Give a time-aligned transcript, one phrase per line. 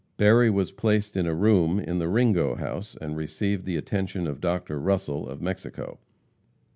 [0.17, 4.41] Berry was placed in a room in the Ringo House, and received the attention of
[4.41, 4.79] Dr.
[4.79, 5.99] Russell, of Mexico.